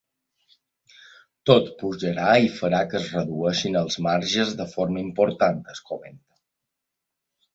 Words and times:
Tot 1.49 1.67
pujarà 1.81 2.29
i 2.45 2.49
farà 2.61 2.79
que 2.93 2.97
es 3.01 3.05
redueixin 3.17 3.77
els 3.83 3.99
marges 4.07 4.57
de 4.63 4.67
forma 4.73 5.03
important, 5.05 5.63
en 5.75 5.83
comenta. 5.91 6.41